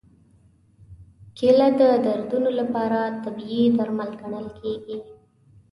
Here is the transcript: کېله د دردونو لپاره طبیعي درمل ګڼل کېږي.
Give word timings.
کېله 1.37 1.67
د 1.79 1.81
دردونو 2.05 2.49
لپاره 2.59 2.99
طبیعي 3.23 3.65
درمل 3.77 4.09
ګڼل 4.21 4.47
کېږي. 4.59 4.97